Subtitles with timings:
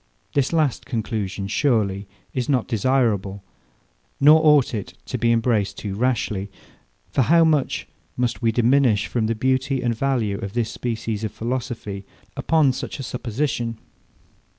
[0.33, 3.43] This last conclusion, surely, is not desirable;
[4.19, 6.49] nor ought it to be embraced too rashly.
[7.11, 11.31] For how much must we diminish from the beauty and value of this species of
[11.31, 12.03] philosophy,
[12.35, 13.77] upon such a supposition?